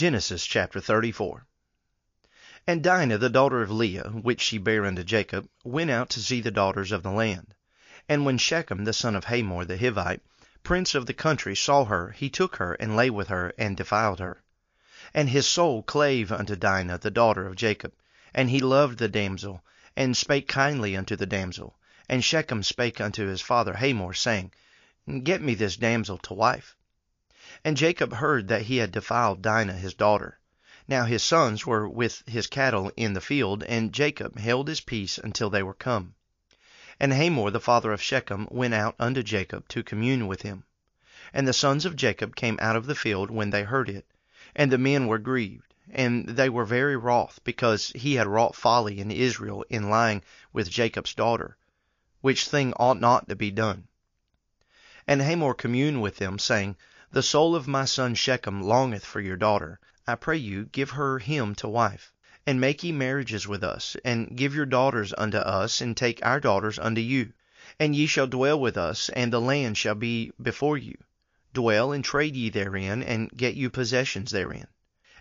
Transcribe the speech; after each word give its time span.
Genesis 0.00 0.46
chapter 0.46 0.80
34 0.80 1.46
And 2.66 2.82
Dinah 2.82 3.18
the 3.18 3.28
daughter 3.28 3.60
of 3.60 3.70
Leah, 3.70 4.08
which 4.08 4.40
she 4.40 4.56
bare 4.56 4.86
unto 4.86 5.04
Jacob, 5.04 5.46
went 5.62 5.90
out 5.90 6.08
to 6.08 6.22
see 6.22 6.40
the 6.40 6.50
daughters 6.50 6.90
of 6.90 7.02
the 7.02 7.10
land. 7.10 7.54
And 8.08 8.24
when 8.24 8.38
Shechem 8.38 8.84
the 8.84 8.94
son 8.94 9.14
of 9.14 9.24
Hamor 9.24 9.66
the 9.66 9.76
Hivite, 9.76 10.22
prince 10.62 10.94
of 10.94 11.04
the 11.04 11.12
country, 11.12 11.54
saw 11.54 11.84
her, 11.84 12.12
he 12.12 12.30
took 12.30 12.56
her, 12.56 12.72
and 12.72 12.96
lay 12.96 13.10
with 13.10 13.28
her, 13.28 13.52
and 13.58 13.76
defiled 13.76 14.20
her. 14.20 14.42
And 15.12 15.28
his 15.28 15.46
soul 15.46 15.82
clave 15.82 16.32
unto 16.32 16.56
Dinah 16.56 16.96
the 16.96 17.10
daughter 17.10 17.46
of 17.46 17.56
Jacob, 17.56 17.92
and 18.32 18.48
he 18.48 18.60
loved 18.60 19.00
the 19.00 19.08
damsel, 19.08 19.62
and 19.94 20.16
spake 20.16 20.48
kindly 20.48 20.96
unto 20.96 21.14
the 21.14 21.26
damsel. 21.26 21.76
And 22.08 22.24
Shechem 22.24 22.62
spake 22.62 23.02
unto 23.02 23.26
his 23.26 23.42
father 23.42 23.74
Hamor, 23.74 24.14
saying, 24.14 24.54
Get 25.24 25.42
me 25.42 25.54
this 25.54 25.76
damsel 25.76 26.16
to 26.16 26.32
wife. 26.32 26.74
And 27.64 27.76
Jacob 27.76 28.12
heard 28.12 28.46
that 28.46 28.62
he 28.62 28.76
had 28.76 28.92
defiled 28.92 29.42
Dinah 29.42 29.72
his 29.72 29.92
daughter. 29.92 30.38
Now 30.86 31.04
his 31.04 31.24
sons 31.24 31.66
were 31.66 31.88
with 31.88 32.22
his 32.28 32.46
cattle 32.46 32.92
in 32.96 33.12
the 33.12 33.20
field, 33.20 33.64
and 33.64 33.92
Jacob 33.92 34.38
held 34.38 34.68
his 34.68 34.80
peace 34.80 35.18
until 35.18 35.50
they 35.50 35.64
were 35.64 35.74
come. 35.74 36.14
And 37.00 37.12
Hamor 37.12 37.50
the 37.50 37.58
father 37.58 37.90
of 37.92 38.00
Shechem 38.00 38.46
went 38.52 38.74
out 38.74 38.94
unto 39.00 39.24
Jacob 39.24 39.66
to 39.70 39.82
commune 39.82 40.28
with 40.28 40.42
him. 40.42 40.62
And 41.32 41.48
the 41.48 41.52
sons 41.52 41.84
of 41.84 41.96
Jacob 41.96 42.36
came 42.36 42.56
out 42.62 42.76
of 42.76 42.86
the 42.86 42.94
field 42.94 43.32
when 43.32 43.50
they 43.50 43.64
heard 43.64 43.90
it, 43.90 44.06
and 44.54 44.70
the 44.70 44.78
men 44.78 45.08
were 45.08 45.18
grieved, 45.18 45.74
and 45.90 46.28
they 46.28 46.48
were 46.48 46.64
very 46.64 46.96
wroth, 46.96 47.40
because 47.42 47.88
he 47.96 48.14
had 48.14 48.28
wrought 48.28 48.54
folly 48.54 49.00
in 49.00 49.10
Israel 49.10 49.64
in 49.68 49.90
lying 49.90 50.22
with 50.52 50.70
Jacob's 50.70 51.14
daughter, 51.14 51.56
which 52.20 52.44
thing 52.48 52.72
ought 52.74 53.00
not 53.00 53.28
to 53.28 53.34
be 53.34 53.50
done. 53.50 53.88
And 55.04 55.20
Hamor 55.20 55.54
communed 55.54 56.00
with 56.00 56.18
them, 56.18 56.38
saying, 56.38 56.76
the 57.12 57.22
soul 57.24 57.56
of 57.56 57.66
my 57.66 57.84
son 57.84 58.14
Shechem 58.14 58.62
longeth 58.62 59.04
for 59.04 59.20
your 59.20 59.36
daughter. 59.36 59.80
I 60.06 60.14
pray 60.14 60.36
you, 60.36 60.66
give 60.66 60.90
her 60.90 61.18
him 61.18 61.56
to 61.56 61.68
wife. 61.68 62.12
And 62.46 62.60
make 62.60 62.84
ye 62.84 62.92
marriages 62.92 63.48
with 63.48 63.64
us, 63.64 63.96
and 64.04 64.36
give 64.36 64.54
your 64.54 64.64
daughters 64.64 65.12
unto 65.18 65.38
us, 65.38 65.80
and 65.80 65.96
take 65.96 66.24
our 66.24 66.38
daughters 66.38 66.78
unto 66.78 67.00
you. 67.00 67.32
And 67.80 67.96
ye 67.96 68.06
shall 68.06 68.28
dwell 68.28 68.60
with 68.60 68.76
us, 68.76 69.08
and 69.08 69.32
the 69.32 69.40
land 69.40 69.76
shall 69.76 69.96
be 69.96 70.30
before 70.40 70.78
you. 70.78 70.96
Dwell 71.52 71.90
and 71.90 72.04
trade 72.04 72.36
ye 72.36 72.48
therein, 72.48 73.02
and 73.02 73.28
get 73.36 73.56
you 73.56 73.70
possessions 73.70 74.30
therein. 74.30 74.68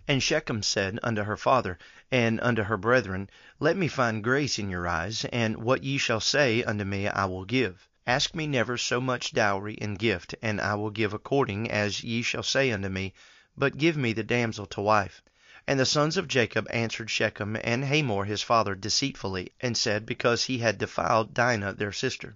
And 0.08 0.22
Shechem 0.22 0.62
said 0.62 1.00
unto 1.02 1.24
her 1.24 1.38
father, 1.38 1.80
and 2.12 2.40
unto 2.42 2.64
her 2.64 2.78
brethren, 2.78 3.32
Let 3.60 3.76
me 3.76 3.88
find 3.88 4.24
grace 4.24 4.60
in 4.60 4.70
your 4.70 4.88
eyes, 4.88 5.26
and 5.26 5.58
what 5.58 5.84
ye 5.84 5.98
shall 5.98 6.22
say 6.22 6.64
unto 6.64 6.86
me 6.86 7.08
I 7.08 7.26
will 7.26 7.46
give. 7.46 7.89
Ask 8.10 8.34
me 8.34 8.48
never 8.48 8.76
so 8.76 9.00
much 9.00 9.34
dowry 9.34 9.76
in 9.76 9.94
gift, 9.94 10.34
and 10.42 10.60
I 10.60 10.74
will 10.74 10.90
give 10.90 11.14
according 11.14 11.70
as 11.70 12.04
ye 12.04 12.24
shall 12.24 12.42
say 12.42 12.72
unto 12.72 12.90
me, 12.90 13.14
but 13.56 13.78
give 13.78 13.96
me 13.96 14.14
the 14.14 14.24
damsel 14.24 14.66
to 14.66 14.82
wife. 14.82 15.22
And 15.68 15.80
the 15.80 15.86
sons 15.86 16.18
of 16.18 16.28
Jacob 16.28 16.66
answered 16.72 17.12
Shechem 17.12 17.56
and 17.64 17.86
Hamor 17.86 18.26
his 18.26 18.42
father 18.42 18.74
deceitfully, 18.74 19.52
and 19.62 19.78
said, 19.78 20.08
Because 20.08 20.46
he 20.46 20.58
had 20.58 20.80
defiled 20.80 21.36
Dinah 21.36 21.74
their 21.76 21.92
sister. 21.92 22.36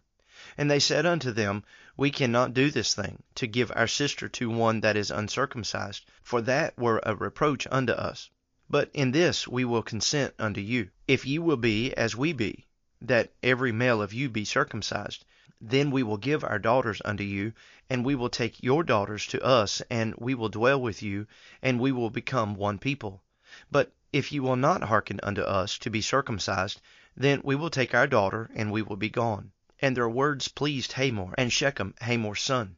And 0.59 0.69
they 0.69 0.77
said 0.79 1.07
unto 1.07 1.31
them, 1.31 1.63
We 1.97 2.11
cannot 2.11 2.53
do 2.53 2.69
this 2.69 2.93
thing, 2.93 3.23
to 3.33 3.47
give 3.47 3.71
our 3.75 3.87
sister 3.87 4.29
to 4.29 4.51
one 4.51 4.81
that 4.81 4.95
is 4.95 5.09
uncircumcised, 5.09 6.05
for 6.21 6.39
that 6.43 6.77
were 6.77 7.01
a 7.01 7.15
reproach 7.15 7.65
unto 7.71 7.93
us. 7.93 8.29
But 8.69 8.91
in 8.93 9.09
this 9.09 9.47
we 9.47 9.65
will 9.65 9.81
consent 9.81 10.35
unto 10.37 10.61
you, 10.61 10.91
if 11.07 11.25
ye 11.25 11.39
will 11.39 11.57
be 11.57 11.95
as 11.95 12.15
we 12.15 12.31
be, 12.31 12.67
that 13.01 13.33
every 13.41 13.71
male 13.71 14.03
of 14.03 14.13
you 14.13 14.29
be 14.29 14.45
circumcised. 14.45 15.25
Then 15.61 15.91
we 15.91 16.03
will 16.03 16.17
give 16.17 16.43
our 16.43 16.59
daughters 16.59 17.01
unto 17.05 17.23
you, 17.23 17.53
and 17.89 18.03
we 18.03 18.15
will 18.15 18.29
take 18.29 18.63
your 18.63 18.83
daughters 18.83 19.27
to 19.27 19.43
us, 19.43 19.81
and 19.89 20.15
we 20.17 20.33
will 20.33 20.49
dwell 20.49 20.81
with 20.81 21.03
you, 21.03 21.27
and 21.61 21.79
we 21.79 21.91
will 21.91 22.09
become 22.09 22.55
one 22.55 22.79
people. 22.79 23.23
But 23.71 23.91
if 24.11 24.31
you 24.31 24.41
will 24.43 24.55
not 24.55 24.83
hearken 24.83 25.19
unto 25.21 25.41
us 25.41 25.77
to 25.79 25.89
be 25.89 26.01
circumcised, 26.01 26.81
then 27.15 27.41
we 27.43 27.55
will 27.55 27.69
take 27.69 27.93
our 27.93 28.07
daughter, 28.07 28.49
and 28.55 28.71
we 28.71 28.81
will 28.81 28.95
be 28.95 29.09
gone. 29.09 29.51
And 29.79 29.95
their 29.95 30.09
words 30.09 30.47
pleased 30.47 30.93
Hamor, 30.93 31.35
and 31.37 31.53
Shechem 31.53 31.93
Hamor's 32.01 32.41
son. 32.41 32.77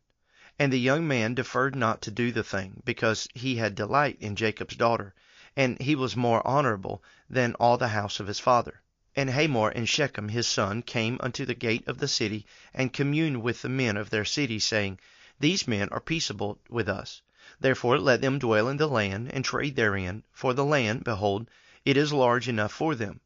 And 0.60 0.72
the 0.72 0.80
young 0.80 1.08
man 1.08 1.34
deferred 1.34 1.76
not 1.76 2.02
to 2.04 2.12
do 2.12 2.32
the 2.32 2.44
thing, 2.44 2.82
because 2.86 3.28
he 3.34 3.56
had 3.56 3.76
delight 3.76 4.18
in 4.20 4.36
Jacob's 4.36 4.76
daughter, 4.76 5.14
and 5.56 5.82
he 5.82 5.96
was 5.96 6.16
more 6.16 6.46
honorable 6.46 7.04
than 7.30 7.56
all 7.56 7.78
the 7.78 7.90
house 7.90 8.20
of 8.20 8.28
his 8.28 8.40
father. 8.40 8.82
And 9.18 9.30
Hamor 9.30 9.70
and 9.70 9.88
Shechem 9.88 10.28
his 10.28 10.46
son 10.46 10.82
came 10.82 11.18
unto 11.24 11.46
the 11.46 11.54
gate 11.56 11.88
of 11.88 12.00
the 12.00 12.08
city, 12.10 12.46
and 12.74 12.92
communed 12.92 13.42
with 13.42 13.62
the 13.62 13.70
men 13.70 13.96
of 13.96 14.10
their 14.10 14.26
city, 14.26 14.60
saying, 14.60 15.00
These 15.40 15.70
men 15.70 15.88
are 15.88 16.02
peaceable 16.02 16.60
with 16.70 16.90
us. 16.90 17.22
Therefore 17.58 17.98
let 17.98 18.20
them 18.20 18.40
dwell 18.40 18.68
in 18.68 18.76
the 18.76 18.90
land, 18.90 19.32
and 19.32 19.46
trade 19.46 19.78
therein: 19.78 20.24
for 20.34 20.54
the 20.54 20.66
land, 20.66 21.06
behold, 21.06 21.50
it 21.86 21.96
is 21.96 22.12
large 22.12 22.50
enough 22.50 22.74
for 22.74 22.94
them. 22.94 23.22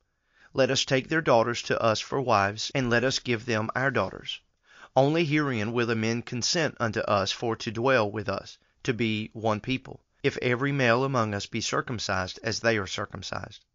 Let 0.54 0.70
us 0.70 0.86
take 0.86 1.10
their 1.10 1.22
daughters 1.24 1.64
to 1.64 1.82
us 1.82 2.00
for 2.00 2.22
wives, 2.22 2.72
and 2.76 2.92
let 2.92 3.04
us 3.04 3.18
give 3.18 3.48
them 3.48 3.72
our 3.76 3.90
daughters. 3.90 4.42
Only 4.96 5.26
herein 5.26 5.74
will 5.74 5.88
the 5.88 5.96
men 5.96 6.22
consent 6.22 6.78
unto 6.80 7.00
us 7.00 7.32
for 7.32 7.56
to 7.56 7.72
dwell 7.72 8.12
with 8.12 8.30
us, 8.30 8.60
to 8.84 8.94
be 8.94 9.32
one 9.34 9.60
people, 9.60 10.02
if 10.22 10.38
every 10.38 10.72
male 10.72 11.04
among 11.04 11.34
us 11.34 11.48
be 11.48 11.62
circumcised 11.62 12.40
as 12.44 12.60
they 12.60 12.78
are 12.78 12.86
circumcised. 12.86 13.66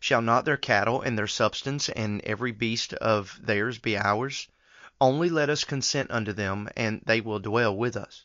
Shall 0.00 0.22
not 0.22 0.44
their 0.44 0.56
cattle 0.56 1.02
and 1.02 1.16
their 1.16 1.28
substance 1.28 1.88
and 1.88 2.20
every 2.22 2.50
beast 2.50 2.94
of 2.94 3.38
theirs 3.40 3.78
be 3.78 3.96
ours? 3.96 4.48
Only 5.00 5.28
let 5.30 5.48
us 5.48 5.62
consent 5.62 6.10
unto 6.10 6.32
them, 6.32 6.68
and 6.76 7.00
they 7.06 7.20
will 7.20 7.38
dwell 7.38 7.76
with 7.76 7.96
us. 7.96 8.24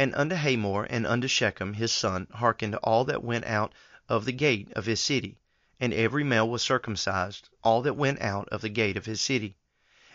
And 0.00 0.12
unto 0.16 0.34
Hamor 0.34 0.82
and 0.90 1.06
unto 1.06 1.28
Shechem 1.28 1.74
his 1.74 1.92
son 1.92 2.26
hearkened 2.34 2.74
all 2.82 3.04
that 3.04 3.22
went 3.22 3.44
out 3.44 3.72
of 4.08 4.24
the 4.24 4.32
gate 4.32 4.72
of 4.72 4.86
his 4.86 4.98
city, 4.98 5.38
and 5.78 5.94
every 5.94 6.24
male 6.24 6.48
was 6.48 6.60
circumcised, 6.60 7.48
all 7.62 7.82
that 7.82 7.94
went 7.94 8.20
out 8.20 8.48
of 8.48 8.60
the 8.60 8.68
gate 8.68 8.96
of 8.96 9.06
his 9.06 9.20
city. 9.20 9.54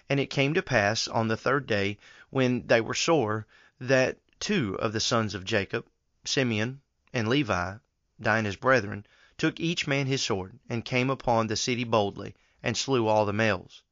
And 0.09 0.19
it 0.19 0.29
came 0.29 0.53
to 0.55 0.61
pass 0.61 1.07
on 1.07 1.29
the 1.29 1.37
third 1.37 1.67
day, 1.67 1.97
when 2.31 2.67
they 2.67 2.81
were 2.81 2.93
sore, 2.93 3.47
that 3.79 4.17
two 4.41 4.75
of 4.79 4.91
the 4.91 4.99
sons 4.99 5.33
of 5.35 5.45
Jacob, 5.45 5.85
Simeon 6.25 6.81
and 7.13 7.29
Levi, 7.29 7.75
Dinah's 8.19 8.57
brethren, 8.57 9.05
took 9.37 9.59
each 9.59 9.85
man 9.85 10.07
his 10.07 10.23
sword, 10.23 10.57
and 10.69 10.85
came 10.85 11.09
upon 11.09 11.47
the 11.47 11.57
city 11.57 11.83
boldly, 11.83 12.33
and 12.63 12.77
slew 12.77 13.05
all 13.05 13.25
the 13.25 13.33
males. 13.33 13.83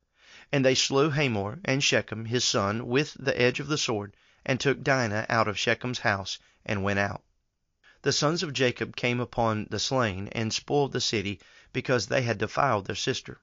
And 0.53 0.63
they 0.63 0.73
slew 0.73 1.09
Hamor 1.09 1.59
and 1.65 1.83
Shechem 1.83 2.23
his 2.23 2.45
son 2.45 2.87
with 2.87 3.13
the 3.19 3.37
edge 3.37 3.59
of 3.59 3.67
the 3.67 3.77
sword, 3.77 4.15
and 4.45 4.57
took 4.57 4.81
Dinah 4.81 5.25
out 5.27 5.49
of 5.49 5.59
Shechem's 5.59 5.99
house, 5.99 6.39
and 6.65 6.81
went 6.81 6.99
out. 6.99 7.23
The 8.03 8.13
sons 8.13 8.41
of 8.41 8.53
Jacob 8.53 8.95
came 8.95 9.19
upon 9.19 9.67
the 9.69 9.79
slain, 9.79 10.29
and 10.31 10.53
spoiled 10.53 10.93
the 10.93 11.01
city, 11.01 11.41
because 11.73 12.07
they 12.07 12.21
had 12.21 12.37
defiled 12.37 12.85
their 12.85 12.95
sister. 12.95 13.41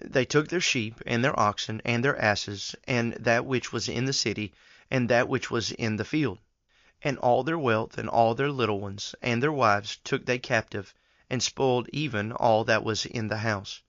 They 0.00 0.24
took 0.24 0.48
their 0.48 0.60
sheep, 0.60 1.00
and 1.06 1.24
their 1.24 1.38
oxen, 1.38 1.80
and 1.84 2.04
their 2.04 2.20
asses, 2.20 2.74
and 2.88 3.12
that 3.12 3.46
which 3.46 3.72
was 3.72 3.88
in 3.88 4.04
the 4.04 4.12
city, 4.12 4.52
and 4.90 5.08
that 5.08 5.28
which 5.28 5.48
was 5.48 5.70
in 5.70 5.94
the 5.94 6.04
field. 6.04 6.40
And 7.02 7.18
all 7.18 7.44
their 7.44 7.56
wealth, 7.56 7.98
and 7.98 8.08
all 8.08 8.34
their 8.34 8.50
little 8.50 8.80
ones, 8.80 9.14
and 9.22 9.40
their 9.40 9.52
wives 9.52 9.98
took 10.02 10.26
they 10.26 10.40
captive, 10.40 10.92
and 11.30 11.42
spoiled 11.42 11.88
even 11.92 12.32
all 12.32 12.64
that 12.64 12.82
was 12.82 13.06
in 13.06 13.28
the 13.28 13.38
house. 13.38 13.80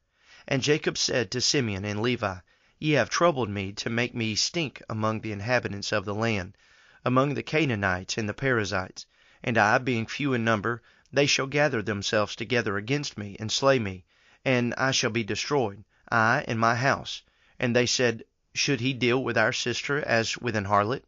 And 0.47 0.61
Jacob 0.61 0.97
said 0.97 1.31
to 1.31 1.41
Simeon 1.41 1.83
and 1.83 2.01
Levi, 2.01 2.37
Ye 2.77 2.93
have 2.93 3.09
troubled 3.09 3.49
me 3.49 3.73
to 3.73 3.89
make 3.89 4.15
me 4.15 4.35
stink 4.35 4.81
among 4.87 5.21
the 5.21 5.31
inhabitants 5.31 5.91
of 5.91 6.05
the 6.05 6.15
land, 6.15 6.55
among 7.03 7.33
the 7.33 7.43
Canaanites 7.43 8.17
and 8.17 8.29
the 8.29 8.33
Perizzites. 8.33 9.05
And 9.43 9.57
I, 9.57 9.79
being 9.79 10.05
few 10.05 10.33
in 10.33 10.43
number, 10.43 10.81
they 11.11 11.25
shall 11.25 11.47
gather 11.47 11.81
themselves 11.81 12.35
together 12.35 12.77
against 12.77 13.17
me, 13.17 13.35
and 13.39 13.51
slay 13.51 13.79
me, 13.79 14.05
and 14.45 14.73
I 14.77 14.91
shall 14.91 15.09
be 15.09 15.23
destroyed, 15.23 15.83
I 16.11 16.45
and 16.47 16.59
my 16.59 16.75
house. 16.75 17.21
And 17.59 17.75
they 17.75 17.85
said, 17.85 18.23
Should 18.53 18.79
he 18.79 18.93
deal 18.93 19.23
with 19.23 19.37
our 19.37 19.53
sister 19.53 19.99
as 19.99 20.37
with 20.37 20.55
an 20.55 20.65
harlot? 20.65 21.03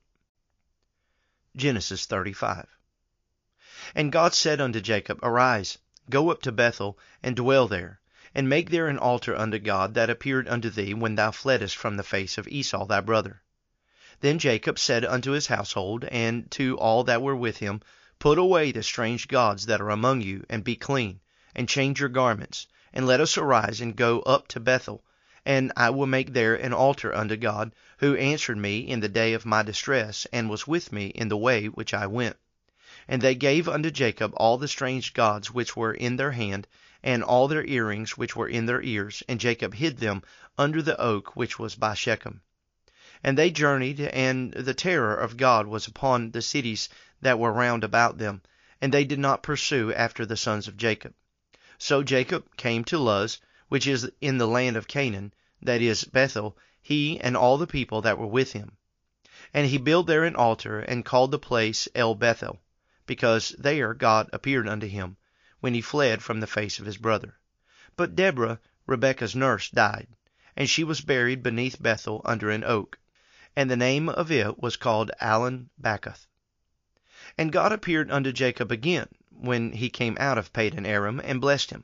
Genesis 1.56 2.06
35. 2.06 2.68
And 3.96 4.12
God 4.12 4.34
said 4.34 4.60
unto 4.60 4.82
Jacob, 4.82 5.20
Arise, 5.22 5.78
Go 6.10 6.30
up 6.32 6.42
to 6.42 6.52
Bethel, 6.52 7.00
and 7.24 7.34
dwell 7.34 7.66
there, 7.70 8.02
and 8.36 8.50
make 8.50 8.70
there 8.72 8.90
an 8.90 8.98
altar 8.98 9.38
unto 9.38 9.58
God 9.58 9.94
that 9.94 10.10
appeared 10.10 10.50
unto 10.50 10.70
thee 10.70 10.94
when 10.94 11.16
thou 11.16 11.32
fleddest 11.32 11.78
from 11.78 11.96
the 11.96 12.04
face 12.04 12.38
of 12.38 12.46
Esau 12.50 12.86
thy 12.86 13.00
brother. 13.00 13.42
Then 14.20 14.38
Jacob 14.38 14.78
said 14.78 15.06
unto 15.06 15.32
his 15.32 15.48
household, 15.48 16.04
and 16.12 16.52
to 16.52 16.78
all 16.78 17.06
that 17.06 17.22
were 17.22 17.38
with 17.38 17.60
him, 17.60 17.80
Put 18.20 18.38
away 18.38 18.74
the 18.74 18.84
strange 18.84 19.30
gods 19.30 19.66
that 19.68 19.80
are 19.80 19.90
among 19.92 20.20
you, 20.20 20.46
and 20.50 20.62
be 20.62 20.76
clean, 20.76 21.22
and 21.56 21.70
change 21.70 22.02
your 22.02 22.10
garments, 22.10 22.68
and 22.92 23.08
let 23.08 23.22
us 23.22 23.38
arise 23.38 23.80
and 23.80 23.96
go 23.96 24.20
up 24.24 24.50
to 24.50 24.60
Bethel, 24.60 25.06
and 25.46 25.72
I 25.78 25.90
will 25.92 26.06
make 26.06 26.34
there 26.34 26.54
an 26.54 26.74
altar 26.74 27.16
unto 27.16 27.38
God, 27.38 27.74
who 28.00 28.18
answered 28.18 28.58
me 28.58 28.80
in 28.80 29.00
the 29.00 29.08
day 29.08 29.32
of 29.32 29.46
my 29.46 29.64
distress, 29.64 30.28
and 30.34 30.50
was 30.50 30.68
with 30.68 30.92
me 30.92 31.06
in 31.06 31.30
the 31.30 31.38
way 31.38 31.68
which 31.68 31.94
I 31.94 32.08
went. 32.08 32.36
And 33.08 33.22
they 33.22 33.36
gave 33.36 33.68
unto 33.68 33.92
Jacob 33.92 34.34
all 34.38 34.58
the 34.58 34.68
strange 34.68 35.14
gods 35.14 35.52
which 35.52 35.76
were 35.76 35.94
in 35.94 36.16
their 36.16 36.32
hand, 36.32 36.68
and 37.04 37.22
all 37.22 37.50
their 37.50 37.66
earrings 37.66 38.18
which 38.18 38.34
were 38.34 38.48
in 38.48 38.66
their 38.66 38.82
ears, 38.82 39.22
and 39.28 39.42
Jacob 39.42 39.74
hid 39.74 39.98
them 39.98 40.24
under 40.58 40.82
the 40.82 40.98
oak 40.98 41.36
which 41.36 41.60
was 41.60 41.76
by 41.76 41.96
Shechem. 41.96 42.42
And 43.22 43.38
they 43.38 43.52
journeyed, 43.52 44.00
and 44.00 44.54
the 44.54 44.74
terror 44.74 45.16
of 45.16 45.36
God 45.36 45.68
was 45.68 45.86
upon 45.86 46.32
the 46.32 46.42
cities 46.42 46.88
that 47.22 47.40
were 47.40 47.52
round 47.52 47.84
about 47.84 48.20
them, 48.20 48.42
and 48.82 48.94
they 48.94 49.04
did 49.04 49.20
not 49.20 49.44
pursue 49.44 49.94
after 49.94 50.26
the 50.26 50.38
sons 50.38 50.70
of 50.70 50.78
Jacob. 50.78 51.14
So 51.78 52.04
Jacob 52.04 52.56
came 52.56 52.86
to 52.86 52.98
Luz, 52.98 53.42
which 53.68 53.86
is 53.86 54.10
in 54.22 54.38
the 54.38 54.48
land 54.48 54.78
of 54.78 54.88
Canaan, 54.88 55.34
that 55.62 55.82
is, 55.82 56.06
Bethel, 56.06 56.58
he 56.82 57.20
and 57.20 57.36
all 57.36 57.58
the 57.58 57.68
people 57.68 58.02
that 58.04 58.18
were 58.18 58.28
with 58.28 58.54
him. 58.54 58.78
And 59.54 59.68
he 59.68 59.78
built 59.78 60.08
there 60.08 60.24
an 60.24 60.38
altar, 60.38 60.80
and 60.80 61.04
called 61.04 61.32
the 61.32 61.40
place 61.40 61.90
El 61.94 62.16
Bethel, 62.16 62.62
because 63.06 63.56
there 63.58 63.94
God 63.94 64.30
appeared 64.32 64.68
unto 64.68 64.88
him, 64.88 65.18
when 65.60 65.74
he 65.74 65.82
fled 65.82 66.24
from 66.24 66.40
the 66.40 66.48
face 66.48 66.80
of 66.80 66.86
his 66.86 66.98
brother. 66.98 67.38
But 67.96 68.16
Deborah, 68.16 68.60
Rebekah's 68.86 69.36
nurse, 69.36 69.70
died, 69.70 70.08
and 70.56 70.70
she 70.70 70.84
was 70.84 71.02
buried 71.02 71.44
beneath 71.44 71.82
Bethel 71.82 72.22
under 72.26 72.50
an 72.50 72.64
oak, 72.64 73.00
and 73.56 73.70
the 73.70 73.76
name 73.76 74.10
of 74.10 74.32
it 74.32 74.60
was 74.60 74.78
called 74.78 75.12
Allon 75.20 75.70
Bachuth. 75.82 76.28
And 77.38 77.52
God 77.52 77.72
appeared 77.72 78.12
unto 78.12 78.32
Jacob 78.32 78.72
again, 78.72 79.08
when 79.30 79.74
he 79.74 79.90
came 79.90 80.18
out 80.20 80.38
of 80.38 80.54
Padan 80.54 80.86
Aram, 80.86 81.20
and 81.24 81.42
blessed 81.42 81.72
him. 81.72 81.84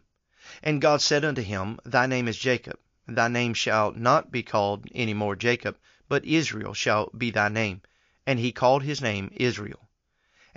And 0.64 0.82
God 0.82 1.02
said 1.02 1.26
unto 1.26 1.42
him, 1.42 1.80
Thy 1.84 2.06
name 2.06 2.28
is 2.28 2.38
Jacob, 2.38 2.80
thy 3.08 3.28
name 3.28 3.54
shall 3.54 3.92
not 3.92 4.32
be 4.32 4.44
called 4.44 4.88
any 4.94 5.14
more 5.14 5.36
Jacob, 5.36 5.78
but 6.08 6.26
Israel 6.26 6.74
shall 6.74 7.10
be 7.18 7.32
thy 7.32 7.50
name. 7.50 7.82
And 8.26 8.40
he 8.40 8.52
called 8.52 8.84
his 8.84 9.02
name 9.02 9.32
Israel. 9.36 9.89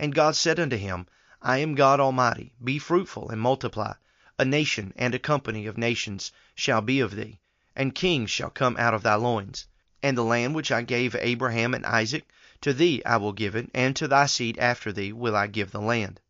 And 0.03 0.17
God 0.17 0.35
said 0.35 0.59
unto 0.59 0.77
him, 0.77 1.07
I 1.41 1.59
am 1.59 1.77
God 1.77 2.01
Almighty, 2.01 2.55
be 2.61 2.81
fruitful 2.81 3.31
and 3.31 3.41
multiply. 3.41 3.93
A 4.37 4.45
nation 4.45 4.93
and 4.97 5.15
a 5.15 5.19
company 5.21 5.67
of 5.67 5.79
nations 5.79 6.33
shall 6.57 6.81
be 6.81 6.99
of 6.99 7.15
thee, 7.15 7.39
and 7.77 7.95
kings 7.95 8.29
shall 8.29 8.51
come 8.51 8.77
out 8.79 8.95
of 8.95 9.05
thy 9.05 9.15
loins. 9.15 9.69
And 10.03 10.19
the 10.19 10.25
land 10.25 10.57
which 10.57 10.73
I 10.73 10.83
gave 10.83 11.15
Abraham 11.15 11.73
and 11.73 11.87
Isaac, 11.87 12.29
to 12.63 12.73
thee 12.73 13.01
I 13.07 13.17
will 13.19 13.33
give 13.33 13.55
it, 13.55 13.71
and 13.73 13.95
to 13.95 14.09
thy 14.09 14.27
seed 14.27 14.59
after 14.59 14.91
thee 14.91 15.13
will 15.13 15.37
I 15.37 15.47
give 15.47 15.71
the 15.71 15.81
land. 15.81 16.21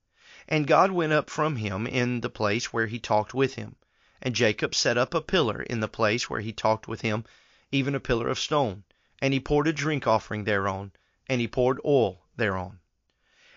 And 0.46 0.66
God 0.66 0.90
went 0.90 1.14
up 1.14 1.30
from 1.30 1.56
him 1.56 1.86
in 1.86 2.20
the 2.20 2.28
place 2.28 2.74
where 2.74 2.88
he 2.88 2.98
talked 2.98 3.32
with 3.32 3.54
him. 3.54 3.76
And 4.20 4.34
Jacob 4.34 4.74
set 4.74 4.98
up 4.98 5.14
a 5.14 5.22
pillar 5.22 5.62
in 5.62 5.80
the 5.80 5.88
place 5.88 6.28
where 6.28 6.40
he 6.40 6.52
talked 6.52 6.88
with 6.88 7.00
him, 7.00 7.24
even 7.70 7.94
a 7.94 8.00
pillar 8.00 8.28
of 8.28 8.38
stone. 8.38 8.84
And 9.22 9.32
he 9.32 9.40
poured 9.40 9.66
a 9.66 9.72
drink 9.72 10.06
offering 10.06 10.44
thereon, 10.44 10.92
and 11.26 11.40
he 11.40 11.48
poured 11.48 11.80
oil 11.86 12.20
thereon. 12.36 12.80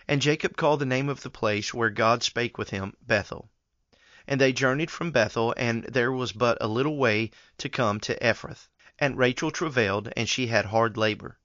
And 0.08 0.22
Jacob 0.22 0.56
called 0.56 0.78
the 0.78 0.86
name 0.86 1.08
of 1.08 1.22
the 1.22 1.30
place 1.30 1.74
where 1.74 1.90
God 1.90 2.22
spake 2.22 2.58
with 2.58 2.70
him 2.70 2.94
Bethel. 3.04 3.50
And 4.28 4.40
they 4.40 4.52
journeyed 4.52 4.90
from 4.90 5.10
Bethel, 5.10 5.52
and 5.56 5.82
there 5.84 6.12
was 6.12 6.30
but 6.30 6.58
a 6.60 6.68
little 6.68 6.96
way 6.96 7.32
to 7.58 7.68
come 7.68 7.98
to 8.00 8.16
Ephrath. 8.24 8.68
And 9.00 9.18
Rachel 9.18 9.50
travailed, 9.50 10.12
and 10.16 10.28
she 10.28 10.46
had 10.46 10.66
hard 10.66 10.96
labor. 10.96 11.38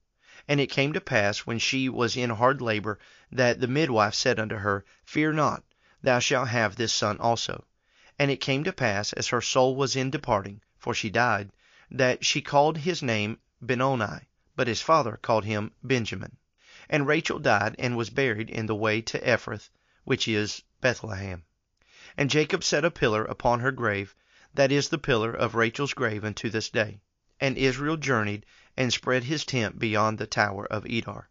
And 0.47 0.59
it 0.59 0.67
came 0.67 0.93
to 0.93 1.01
pass, 1.01 1.39
when 1.39 1.57
she 1.57 1.89
was 1.89 2.15
in 2.15 2.29
hard 2.29 2.61
labor, 2.61 2.99
that 3.31 3.59
the 3.59 3.67
midwife 3.67 4.13
said 4.13 4.39
unto 4.39 4.57
her, 4.57 4.85
Fear 5.05 5.33
not, 5.33 5.63
thou 6.03 6.19
shalt 6.19 6.49
have 6.49 6.75
this 6.75 6.93
son 6.93 7.17
also. 7.19 7.65
And 8.19 8.29
it 8.29 8.41
came 8.41 8.63
to 8.65 8.73
pass, 8.73 9.11
as 9.13 9.29
her 9.29 9.41
soul 9.41 9.75
was 9.75 9.95
in 9.95 10.11
departing, 10.11 10.61
for 10.77 10.93
she 10.93 11.09
died, 11.09 11.51
that 11.89 12.23
she 12.23 12.41
called 12.41 12.77
his 12.77 13.01
name 13.01 13.39
Benoni, 13.59 14.27
but 14.55 14.67
his 14.67 14.81
father 14.81 15.17
called 15.17 15.45
him 15.45 15.71
Benjamin. 15.83 16.37
And 16.93 17.07
Rachel 17.07 17.39
died, 17.39 17.77
and 17.79 17.95
was 17.95 18.09
buried 18.09 18.49
in 18.49 18.65
the 18.65 18.75
way 18.75 19.01
to 19.01 19.19
Ephrath, 19.25 19.69
which 20.03 20.27
is 20.27 20.61
Bethlehem. 20.81 21.45
And 22.17 22.29
Jacob 22.29 22.65
set 22.65 22.83
a 22.83 22.91
pillar 22.91 23.23
upon 23.23 23.61
her 23.61 23.71
grave, 23.71 24.13
that 24.53 24.73
is 24.73 24.89
the 24.89 24.97
pillar 24.97 25.31
of 25.31 25.55
Rachel's 25.55 25.93
grave 25.93 26.25
unto 26.25 26.49
this 26.49 26.69
day. 26.69 26.99
And 27.39 27.57
Israel 27.57 27.95
journeyed, 27.95 28.45
and 28.75 28.91
spread 28.91 29.23
his 29.23 29.45
tent 29.45 29.79
beyond 29.79 30.17
the 30.17 30.27
tower 30.27 30.65
of 30.65 30.83
Edar. 30.85 31.29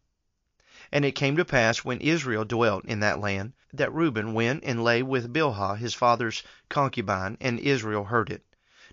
And 0.90 1.04
it 1.04 1.12
came 1.12 1.36
to 1.36 1.44
pass, 1.44 1.84
when 1.84 2.00
Israel 2.00 2.46
dwelt 2.46 2.86
in 2.86 3.00
that 3.00 3.20
land, 3.20 3.52
that 3.74 3.92
Reuben 3.92 4.32
went 4.32 4.64
and 4.64 4.82
lay 4.82 5.02
with 5.02 5.30
Bilhah 5.30 5.76
his 5.76 5.92
father's 5.92 6.42
concubine, 6.70 7.36
and 7.38 7.60
Israel 7.60 8.04
heard 8.04 8.30
it. 8.30 8.42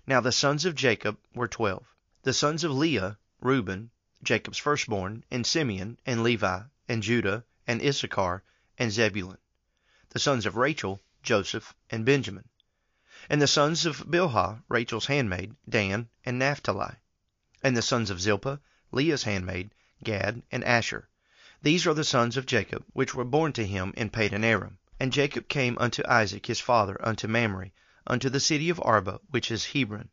Now 0.06 0.20
the 0.20 0.32
sons 0.32 0.66
of 0.66 0.74
Jacob 0.74 1.16
were 1.34 1.48
twelve. 1.48 1.86
The 2.24 2.34
sons 2.34 2.62
of 2.62 2.72
Leah, 2.72 3.16
Reuben, 3.40 3.90
Jacob's 4.22 4.58
firstborn, 4.58 5.24
and 5.30 5.46
Simeon, 5.46 5.98
and 6.04 6.22
Levi, 6.22 6.62
and 6.88 7.02
Judah, 7.02 7.44
and 7.66 7.80
Issachar, 7.80 8.42
and 8.76 8.90
Zebulun. 8.90 9.38
The 10.10 10.18
sons 10.18 10.44
of 10.44 10.56
Rachel, 10.56 11.00
Joseph, 11.22 11.74
and 11.90 12.04
Benjamin. 12.04 12.48
And 13.30 13.40
the 13.40 13.46
sons 13.46 13.86
of 13.86 14.10
Bilhah, 14.10 14.62
Rachel's 14.68 15.06
handmaid, 15.06 15.54
Dan, 15.68 16.08
and 16.24 16.38
Naphtali. 16.38 16.96
And 17.62 17.76
the 17.76 17.82
sons 17.82 18.10
of 18.10 18.20
Zilpah, 18.20 18.60
Leah's 18.90 19.22
handmaid, 19.22 19.74
Gad, 20.02 20.42
and 20.50 20.64
Asher. 20.64 21.08
These 21.62 21.86
are 21.86 21.94
the 21.94 22.04
sons 22.04 22.36
of 22.36 22.46
Jacob, 22.46 22.84
which 22.92 23.14
were 23.14 23.24
born 23.24 23.52
to 23.52 23.66
him 23.66 23.92
in 23.96 24.10
Padan 24.10 24.44
Aram. 24.44 24.78
And 24.98 25.12
Jacob 25.12 25.48
came 25.48 25.76
unto 25.78 26.02
Isaac 26.08 26.46
his 26.46 26.60
father 26.60 26.96
unto 27.06 27.28
Mamre, 27.28 27.70
unto 28.06 28.30
the 28.30 28.40
city 28.40 28.70
of 28.70 28.80
Arba, 28.82 29.20
which 29.30 29.50
is 29.50 29.66
Hebron, 29.66 30.08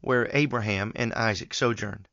where 0.00 0.28
Abraham 0.32 0.92
and 0.96 1.12
Isaac 1.14 1.54
sojourned. 1.54 2.08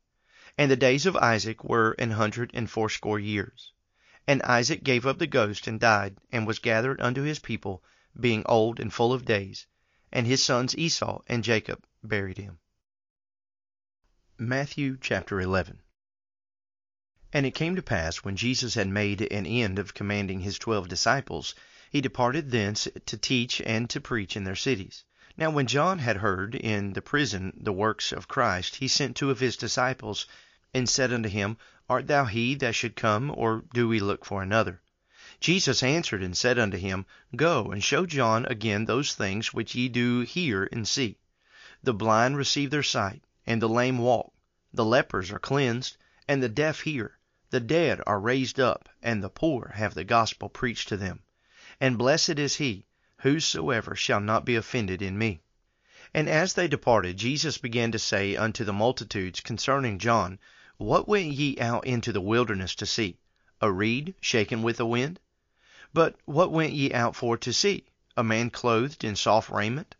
And 0.58 0.70
the 0.70 0.76
days 0.76 1.06
of 1.06 1.16
Isaac 1.16 1.64
were 1.64 1.92
an 1.92 2.10
hundred 2.10 2.50
and 2.52 2.70
fourscore 2.70 3.18
years. 3.18 3.72
And 4.26 4.42
Isaac 4.42 4.84
gave 4.84 5.06
up 5.06 5.18
the 5.18 5.26
ghost 5.26 5.66
and 5.66 5.80
died, 5.80 6.18
and 6.30 6.46
was 6.46 6.58
gathered 6.58 7.00
unto 7.00 7.22
his 7.22 7.38
people, 7.38 7.82
being 8.18 8.42
old 8.46 8.78
and 8.78 8.92
full 8.92 9.12
of 9.12 9.24
days, 9.24 9.66
and 10.12 10.26
his 10.26 10.44
sons 10.44 10.76
Esau 10.76 11.22
and 11.26 11.42
Jacob 11.42 11.84
buried 12.04 12.38
him. 12.38 12.58
Matthew 14.38 14.98
chapter 15.00 15.40
11 15.40 15.80
And 17.32 17.46
it 17.46 17.54
came 17.54 17.74
to 17.76 17.82
pass, 17.82 18.18
when 18.18 18.36
Jesus 18.36 18.74
had 18.74 18.88
made 18.88 19.22
an 19.32 19.46
end 19.46 19.78
of 19.78 19.94
commanding 19.94 20.40
his 20.40 20.58
twelve 20.58 20.88
disciples, 20.88 21.54
he 21.90 22.00
departed 22.00 22.50
thence 22.50 22.86
to 23.06 23.16
teach 23.16 23.60
and 23.62 23.88
to 23.90 24.00
preach 24.00 24.36
in 24.36 24.44
their 24.44 24.56
cities. 24.56 25.04
Now 25.34 25.48
when 25.48 25.66
John 25.66 25.98
had 25.98 26.18
heard 26.18 26.54
in 26.54 26.92
the 26.92 27.00
prison 27.00 27.54
the 27.56 27.72
works 27.72 28.12
of 28.12 28.28
Christ, 28.28 28.76
he 28.76 28.86
sent 28.86 29.16
two 29.16 29.30
of 29.30 29.40
his 29.40 29.56
disciples, 29.56 30.26
and 30.74 30.86
said 30.86 31.10
unto 31.10 31.30
him, 31.30 31.56
Art 31.88 32.06
thou 32.06 32.26
he 32.26 32.54
that 32.56 32.74
should 32.74 32.96
come, 32.96 33.32
or 33.34 33.64
do 33.72 33.88
we 33.88 33.98
look 33.98 34.26
for 34.26 34.42
another? 34.42 34.82
Jesus 35.40 35.82
answered 35.82 36.22
and 36.22 36.36
said 36.36 36.58
unto 36.58 36.76
him, 36.76 37.06
Go 37.34 37.72
and 37.72 37.82
show 37.82 38.04
John 38.04 38.44
again 38.44 38.84
those 38.84 39.14
things 39.14 39.54
which 39.54 39.74
ye 39.74 39.88
do 39.88 40.20
hear 40.20 40.68
and 40.70 40.86
see. 40.86 41.16
The 41.82 41.94
blind 41.94 42.36
receive 42.36 42.70
their 42.70 42.82
sight, 42.82 43.24
and 43.46 43.62
the 43.62 43.70
lame 43.70 43.96
walk, 43.96 44.34
the 44.74 44.84
lepers 44.84 45.32
are 45.32 45.38
cleansed, 45.38 45.96
and 46.28 46.42
the 46.42 46.50
deaf 46.50 46.80
hear, 46.80 47.16
the 47.48 47.58
dead 47.60 48.02
are 48.06 48.20
raised 48.20 48.60
up, 48.60 48.86
and 49.02 49.22
the 49.22 49.30
poor 49.30 49.72
have 49.76 49.94
the 49.94 50.04
gospel 50.04 50.50
preached 50.50 50.90
to 50.90 50.98
them. 50.98 51.20
And 51.80 51.96
blessed 51.96 52.38
is 52.38 52.56
he, 52.56 52.84
whosoever 53.22 53.94
shall 53.94 54.20
not 54.20 54.44
be 54.44 54.56
offended 54.56 55.00
in 55.00 55.16
me. 55.16 55.40
And 56.12 56.28
as 56.28 56.54
they 56.54 56.66
departed, 56.66 57.16
Jesus 57.16 57.56
began 57.56 57.92
to 57.92 57.98
say 57.98 58.34
unto 58.34 58.64
the 58.64 58.72
multitudes 58.72 59.40
concerning 59.40 60.00
John, 60.00 60.40
What 60.76 61.06
went 61.06 61.28
ye 61.28 61.56
out 61.60 61.86
into 61.86 62.12
the 62.12 62.20
wilderness 62.20 62.74
to 62.74 62.84
see? 62.84 63.18
A 63.60 63.70
reed 63.70 64.16
shaken 64.20 64.62
with 64.62 64.78
the 64.78 64.86
wind? 64.86 65.20
But 65.94 66.16
what 66.24 66.50
went 66.50 66.72
ye 66.72 66.92
out 66.92 67.14
for 67.14 67.36
to 67.38 67.52
see? 67.52 67.84
A 68.16 68.24
man 68.24 68.50
clothed 68.50 69.04
in 69.04 69.14
soft 69.14 69.50
raiment? 69.50 69.94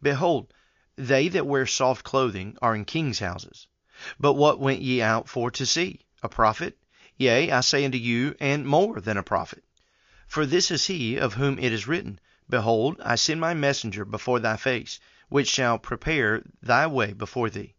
Behold, 0.00 0.54
they 0.94 1.26
that 1.28 1.48
wear 1.48 1.66
soft 1.66 2.04
clothing 2.04 2.56
are 2.62 2.76
in 2.76 2.84
kings' 2.84 3.18
houses. 3.18 3.66
But 4.20 4.34
what 4.34 4.60
went 4.60 4.82
ye 4.82 5.02
out 5.02 5.28
for 5.28 5.50
to 5.50 5.66
see? 5.66 6.00
A 6.22 6.28
prophet? 6.28 6.78
Yea, 7.16 7.50
I 7.50 7.60
say 7.60 7.84
unto 7.84 7.98
you, 7.98 8.36
and 8.38 8.64
more 8.64 9.00
than 9.00 9.16
a 9.16 9.24
prophet. 9.24 9.64
For 10.28 10.46
this 10.46 10.70
is 10.70 10.86
he 10.86 11.16
of 11.16 11.34
whom 11.34 11.58
it 11.58 11.72
is 11.72 11.88
written, 11.88 12.20
Behold, 12.50 12.98
I 13.04 13.16
send 13.16 13.42
my 13.42 13.52
messenger 13.52 14.06
before 14.06 14.40
thy 14.40 14.56
face, 14.56 14.98
which 15.28 15.50
shall 15.50 15.78
prepare 15.78 16.42
thy 16.62 16.86
way 16.86 17.12
before 17.12 17.50
thee. 17.50 17.74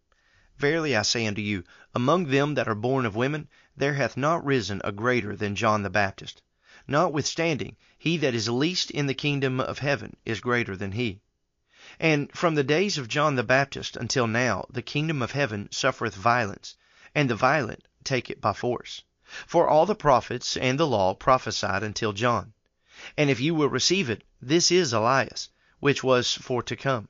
Verily 0.58 0.94
I 0.94 1.02
say 1.02 1.26
unto 1.26 1.40
you, 1.42 1.64
among 1.92 2.26
them 2.26 2.54
that 2.54 2.68
are 2.68 2.76
born 2.76 3.04
of 3.04 3.16
women, 3.16 3.48
there 3.76 3.94
hath 3.94 4.16
not 4.16 4.44
risen 4.44 4.80
a 4.84 4.92
greater 4.92 5.34
than 5.34 5.56
John 5.56 5.82
the 5.82 5.90
Baptist. 5.90 6.40
Notwithstanding, 6.86 7.76
he 7.98 8.16
that 8.18 8.32
is 8.32 8.48
least 8.48 8.92
in 8.92 9.08
the 9.08 9.12
kingdom 9.14 9.58
of 9.58 9.80
heaven 9.80 10.16
is 10.24 10.38
greater 10.38 10.76
than 10.76 10.92
he. 10.92 11.20
And 11.98 12.30
from 12.30 12.54
the 12.54 12.62
days 12.62 12.96
of 12.96 13.08
John 13.08 13.34
the 13.34 13.42
Baptist 13.42 13.96
until 13.96 14.28
now 14.28 14.66
the 14.70 14.82
kingdom 14.82 15.20
of 15.20 15.32
heaven 15.32 15.66
suffereth 15.72 16.14
violence, 16.14 16.76
and 17.12 17.28
the 17.28 17.34
violent 17.34 17.88
take 18.04 18.30
it 18.30 18.40
by 18.40 18.52
force. 18.52 19.02
For 19.48 19.66
all 19.68 19.84
the 19.84 19.96
prophets 19.96 20.56
and 20.56 20.78
the 20.78 20.86
law 20.86 21.14
prophesied 21.14 21.82
until 21.82 22.12
John. 22.12 22.52
And 23.16 23.30
if 23.30 23.40
you 23.40 23.52
will 23.54 23.68
receive 23.68 24.08
it, 24.08 24.22
this 24.42 24.70
is 24.70 24.92
Elias, 24.92 25.50
which 25.80 26.02
was 26.02 26.32
for 26.34 26.62
to 26.62 26.74
come. 26.74 27.08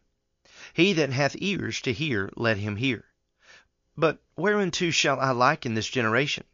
He 0.73 0.93
that 0.95 1.13
hath 1.13 1.37
ears 1.39 1.81
to 1.83 1.93
hear, 1.93 2.29
let 2.37 2.57
him 2.57 2.77
hear. 2.77 3.05
But 3.97 4.21
whereunto 4.37 4.91
shall 4.91 5.21
I 5.21 5.31
liken 5.31 5.75
this 5.75 5.89
generation? 5.89 6.45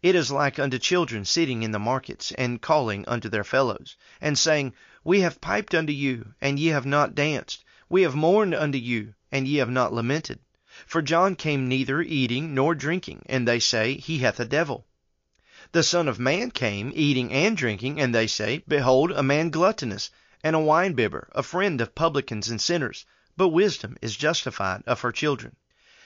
It 0.00 0.14
is 0.14 0.30
like 0.30 0.58
unto 0.58 0.78
children 0.78 1.24
sitting 1.24 1.62
in 1.62 1.72
the 1.72 1.78
markets, 1.78 2.32
and 2.38 2.62
calling 2.62 3.04
unto 3.08 3.28
their 3.28 3.44
fellows, 3.44 3.96
and 4.20 4.38
saying, 4.38 4.74
We 5.02 5.22
have 5.22 5.40
piped 5.40 5.74
unto 5.74 5.92
you, 5.92 6.34
and 6.40 6.58
ye 6.58 6.68
have 6.68 6.86
not 6.86 7.14
danced. 7.14 7.64
We 7.88 8.02
have 8.02 8.14
mourned 8.14 8.54
unto 8.54 8.78
you, 8.78 9.14
and 9.30 9.48
ye 9.48 9.56
have 9.56 9.70
not 9.70 9.92
lamented. 9.92 10.38
For 10.86 11.02
John 11.02 11.34
came 11.36 11.68
neither 11.68 12.00
eating 12.00 12.54
nor 12.54 12.74
drinking, 12.74 13.24
and 13.26 13.46
they 13.46 13.58
say, 13.58 13.94
He 13.94 14.18
hath 14.18 14.38
a 14.38 14.44
devil. 14.44 14.86
The 15.72 15.82
Son 15.82 16.06
of 16.06 16.18
Man 16.18 16.50
came, 16.50 16.92
eating 16.94 17.32
and 17.32 17.56
drinking, 17.56 17.98
and 17.98 18.14
they 18.14 18.26
say, 18.26 18.62
Behold, 18.68 19.10
a 19.10 19.22
man 19.22 19.48
gluttonous, 19.48 20.10
and 20.44 20.54
a 20.54 20.58
winebibber, 20.58 21.30
a 21.32 21.42
friend 21.42 21.80
of 21.80 21.94
publicans 21.94 22.50
and 22.50 22.60
sinners. 22.60 23.06
But 23.38 23.48
wisdom 23.48 23.96
is 24.02 24.14
justified 24.14 24.82
of 24.86 25.00
her 25.00 25.12
children. 25.12 25.56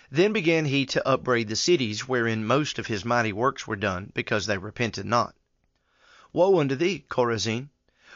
Then 0.09 0.33
began 0.33 0.67
he 0.67 0.87
to 0.87 1.05
upbraid 1.05 1.49
the 1.49 1.57
cities 1.57 2.07
wherein 2.07 2.47
most 2.47 2.79
of 2.79 2.87
his 2.87 3.05
mighty 3.05 3.33
works 3.33 3.67
were 3.67 3.75
done, 3.75 4.13
because 4.15 4.47
they 4.47 4.57
repented 4.57 5.05
not. 5.05 5.35
Woe 6.33 6.61
unto 6.61 6.77
thee, 6.77 7.05
Chorazin! 7.09 7.71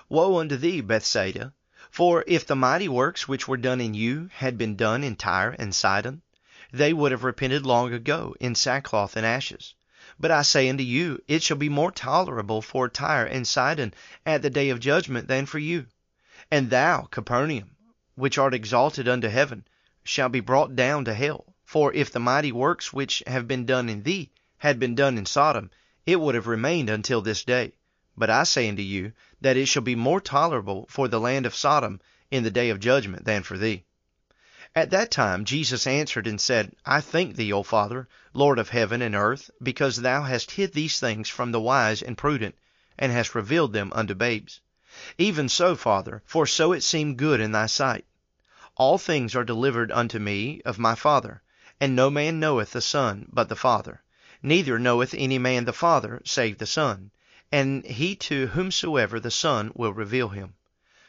Woe 0.08 0.38
unto 0.38 0.56
thee, 0.56 0.80
Bethsaida! 0.80 1.52
For 1.90 2.22
if 2.28 2.46
the 2.46 2.54
mighty 2.54 2.88
works 2.88 3.26
which 3.26 3.48
were 3.48 3.56
done 3.56 3.80
in 3.80 3.94
you 3.94 4.30
had 4.34 4.56
been 4.56 4.76
done 4.76 5.02
in 5.02 5.16
Tyre 5.16 5.56
and 5.58 5.74
Sidon, 5.74 6.22
they 6.72 6.92
would 6.92 7.10
have 7.10 7.24
repented 7.24 7.66
long 7.66 7.92
ago 7.92 8.36
in 8.38 8.54
sackcloth 8.54 9.16
and 9.16 9.26
ashes. 9.26 9.74
But 10.22 10.30
I 10.30 10.42
say 10.42 10.68
unto 10.68 10.84
you, 10.84 11.22
it 11.28 11.42
shall 11.42 11.56
be 11.56 11.70
more 11.70 11.90
tolerable 11.90 12.60
for 12.60 12.90
Tyre 12.90 13.24
and 13.24 13.48
Sidon 13.48 13.94
at 14.26 14.42
the 14.42 14.50
day 14.50 14.68
of 14.68 14.78
judgment 14.78 15.28
than 15.28 15.46
for 15.46 15.58
you. 15.58 15.86
And 16.50 16.68
thou, 16.68 17.08
Capernaum, 17.10 17.70
which 18.16 18.36
art 18.36 18.52
exalted 18.52 19.08
unto 19.08 19.28
heaven, 19.28 19.66
shalt 20.04 20.32
be 20.32 20.40
brought 20.40 20.76
down 20.76 21.06
to 21.06 21.14
hell. 21.14 21.54
For 21.64 21.90
if 21.94 22.12
the 22.12 22.20
mighty 22.20 22.52
works 22.52 22.92
which 22.92 23.22
have 23.26 23.48
been 23.48 23.64
done 23.64 23.88
in 23.88 24.02
thee 24.02 24.30
had 24.58 24.78
been 24.78 24.94
done 24.94 25.16
in 25.16 25.24
Sodom, 25.24 25.70
it 26.04 26.20
would 26.20 26.34
have 26.34 26.46
remained 26.46 26.90
until 26.90 27.22
this 27.22 27.42
day. 27.42 27.72
But 28.14 28.28
I 28.28 28.42
say 28.42 28.68
unto 28.68 28.82
you, 28.82 29.12
that 29.40 29.56
it 29.56 29.66
shall 29.66 29.80
be 29.80 29.94
more 29.94 30.20
tolerable 30.20 30.86
for 30.90 31.08
the 31.08 31.18
land 31.18 31.46
of 31.46 31.54
Sodom 31.54 31.98
in 32.30 32.42
the 32.42 32.50
day 32.50 32.68
of 32.68 32.78
judgment 32.78 33.24
than 33.24 33.42
for 33.42 33.56
thee. 33.56 33.84
At 34.76 34.90
that 34.90 35.10
time 35.10 35.44
Jesus 35.44 35.84
answered 35.84 36.28
and 36.28 36.40
said, 36.40 36.76
I 36.86 37.00
thank 37.00 37.34
thee, 37.34 37.52
O 37.52 37.64
Father, 37.64 38.06
Lord 38.32 38.56
of 38.56 38.68
heaven 38.68 39.02
and 39.02 39.16
earth, 39.16 39.50
because 39.60 39.96
thou 39.96 40.22
hast 40.22 40.52
hid 40.52 40.74
these 40.74 41.00
things 41.00 41.28
from 41.28 41.50
the 41.50 41.60
wise 41.60 42.00
and 42.02 42.16
prudent, 42.16 42.54
and 42.96 43.10
hast 43.10 43.34
revealed 43.34 43.72
them 43.72 43.90
unto 43.92 44.14
babes. 44.14 44.60
Even 45.18 45.48
so, 45.48 45.74
Father, 45.74 46.22
for 46.24 46.46
so 46.46 46.70
it 46.70 46.84
seemed 46.84 47.16
good 47.16 47.40
in 47.40 47.50
thy 47.50 47.66
sight. 47.66 48.04
All 48.76 48.96
things 48.96 49.34
are 49.34 49.42
delivered 49.42 49.90
unto 49.90 50.20
me 50.20 50.62
of 50.64 50.78
my 50.78 50.94
Father, 50.94 51.42
and 51.80 51.96
no 51.96 52.08
man 52.08 52.38
knoweth 52.38 52.70
the 52.70 52.80
Son 52.80 53.26
but 53.32 53.48
the 53.48 53.56
Father, 53.56 54.04
neither 54.40 54.78
knoweth 54.78 55.12
any 55.18 55.40
man 55.40 55.64
the 55.64 55.72
Father 55.72 56.22
save 56.24 56.58
the 56.58 56.64
Son, 56.64 57.10
and 57.50 57.84
he 57.84 58.14
to 58.14 58.46
whomsoever 58.46 59.18
the 59.18 59.32
Son 59.32 59.72
will 59.74 59.92
reveal 59.92 60.28
him. 60.28 60.54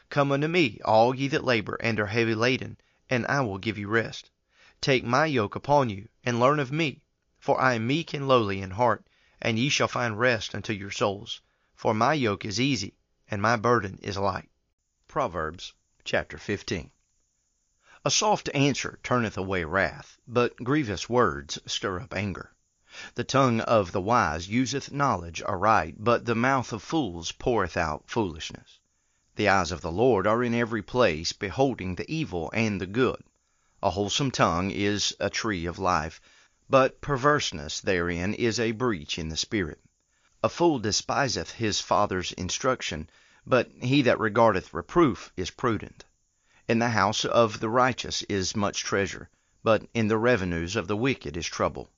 Come 0.09 0.31
unto 0.31 0.47
me, 0.47 0.79
all 0.83 1.13
ye 1.13 1.27
that 1.27 1.43
labor 1.43 1.77
and 1.79 1.99
are 1.99 2.07
heavy 2.07 2.33
laden, 2.33 2.77
and 3.11 3.27
I 3.27 3.41
will 3.41 3.57
give 3.57 3.77
you 3.77 3.89
rest. 3.89 4.31
Take 4.79 5.03
my 5.03 5.25
yoke 5.25 5.53
upon 5.55 5.89
you, 5.89 6.07
and 6.23 6.39
learn 6.39 6.59
of 6.59 6.71
me, 6.71 7.03
for 7.39 7.59
I 7.59 7.73
am 7.73 7.85
meek 7.85 8.13
and 8.13 8.25
lowly 8.25 8.61
in 8.61 8.71
heart, 8.71 9.05
and 9.41 9.59
ye 9.59 9.67
shall 9.67 9.89
find 9.89 10.17
rest 10.17 10.55
unto 10.55 10.71
your 10.71 10.91
souls. 10.91 11.41
For 11.75 11.93
my 11.93 12.13
yoke 12.13 12.45
is 12.45 12.59
easy, 12.59 12.95
and 13.27 13.41
my 13.41 13.57
burden 13.57 13.99
is 14.01 14.17
light. 14.17 14.49
Proverbs 15.09 15.73
chapter 16.05 16.37
15. 16.37 16.89
A 18.05 18.09
soft 18.09 18.49
answer 18.53 18.97
turneth 19.03 19.37
away 19.37 19.65
wrath, 19.65 20.17
but 20.27 20.55
grievous 20.55 21.09
words 21.09 21.59
stir 21.65 21.99
up 21.99 22.15
anger. 22.15 22.55
The 23.15 23.23
tongue 23.23 23.61
of 23.61 23.91
the 23.91 24.01
wise 24.01 24.47
useth 24.47 24.91
knowledge 24.91 25.41
aright, 25.43 25.95
but 25.97 26.25
the 26.25 26.35
mouth 26.35 26.73
of 26.73 26.81
fools 26.81 27.31
poureth 27.31 27.77
out 27.77 28.09
foolishness. 28.09 28.80
The 29.37 29.47
eyes 29.47 29.71
of 29.71 29.79
the 29.79 29.93
Lord 29.93 30.27
are 30.27 30.43
in 30.43 30.53
every 30.53 30.81
place, 30.81 31.31
beholding 31.31 31.95
the 31.95 32.11
evil 32.11 32.51
and 32.53 32.81
the 32.81 32.85
good. 32.85 33.23
A 33.81 33.91
wholesome 33.91 34.29
tongue 34.29 34.71
is 34.71 35.15
a 35.21 35.29
tree 35.29 35.65
of 35.65 35.79
life, 35.79 36.19
but 36.69 36.99
perverseness 36.99 37.79
therein 37.79 38.33
is 38.33 38.59
a 38.59 38.73
breach 38.73 39.17
in 39.17 39.29
the 39.29 39.37
spirit. 39.37 39.79
A 40.43 40.49
fool 40.49 40.79
despiseth 40.79 41.51
his 41.51 41.79
father's 41.79 42.33
instruction, 42.33 43.09
but 43.47 43.71
he 43.81 44.01
that 44.01 44.19
regardeth 44.19 44.73
reproof 44.73 45.31
is 45.37 45.49
prudent. 45.49 46.03
In 46.67 46.79
the 46.79 46.89
house 46.89 47.23
of 47.23 47.61
the 47.61 47.69
righteous 47.69 48.23
is 48.23 48.53
much 48.53 48.83
treasure, 48.83 49.29
but 49.63 49.87
in 49.93 50.09
the 50.09 50.17
revenues 50.17 50.75
of 50.75 50.89
the 50.89 50.97
wicked 50.97 51.37
is 51.37 51.47
trouble. 51.47 51.89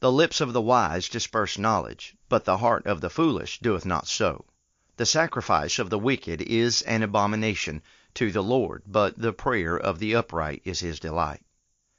The 0.00 0.10
lips 0.10 0.40
of 0.40 0.52
the 0.52 0.60
wise 0.60 1.08
disperse 1.08 1.56
knowledge, 1.56 2.16
but 2.28 2.46
the 2.46 2.58
heart 2.58 2.84
of 2.84 3.00
the 3.00 3.10
foolish 3.10 3.60
doeth 3.60 3.86
not 3.86 4.08
so. 4.08 4.44
The 4.98 5.06
sacrifice 5.06 5.78
of 5.78 5.90
the 5.90 5.98
wicked 5.98 6.42
is 6.42 6.82
an 6.82 7.04
abomination 7.04 7.82
to 8.14 8.32
the 8.32 8.42
Lord, 8.42 8.82
but 8.84 9.16
the 9.16 9.32
prayer 9.32 9.76
of 9.78 10.00
the 10.00 10.16
upright 10.16 10.60
is 10.64 10.80
his 10.80 10.98
delight. 10.98 11.40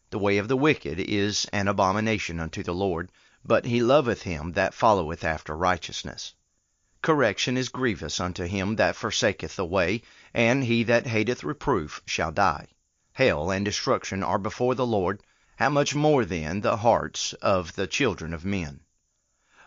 The 0.09 0.19
way 0.19 0.37
of 0.37 0.49
the 0.49 0.57
wicked 0.57 0.99
is 0.99 1.47
an 1.53 1.69
abomination 1.69 2.41
unto 2.41 2.61
the 2.61 2.73
Lord, 2.73 3.09
but 3.45 3.63
he 3.63 3.81
loveth 3.81 4.23
him 4.23 4.51
that 4.51 4.73
followeth 4.73 5.23
after 5.23 5.55
righteousness. 5.55 6.33
Correction 7.01 7.55
is 7.55 7.69
grievous 7.69 8.19
unto 8.19 8.43
him 8.43 8.75
that 8.75 8.97
forsaketh 8.97 9.55
the 9.55 9.65
way, 9.65 10.01
and 10.33 10.65
he 10.65 10.83
that 10.83 11.07
hateth 11.07 11.45
reproof 11.45 12.01
shall 12.05 12.33
die. 12.33 12.67
Hell 13.13 13.49
and 13.49 13.63
destruction 13.63 14.23
are 14.23 14.37
before 14.37 14.75
the 14.75 14.85
Lord, 14.85 15.23
how 15.55 15.69
much 15.69 15.95
more 15.95 16.25
then 16.25 16.59
the 16.59 16.75
hearts 16.75 17.31
of 17.35 17.75
the 17.77 17.87
children 17.87 18.33
of 18.33 18.43
men? 18.43 18.81